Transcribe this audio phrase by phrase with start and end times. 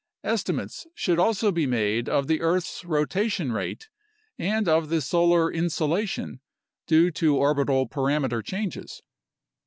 [0.23, 3.87] Estimates should also be made of the earth's rotation rate
[4.39, 6.39] and of the solar insolation
[6.87, 9.03] (due to orbital parameter changes).